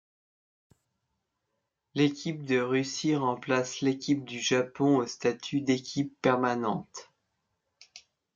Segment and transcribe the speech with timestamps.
[1.93, 7.11] L'équipe de Russie remplace l'équipe du Japon au statut d'équipe permanente.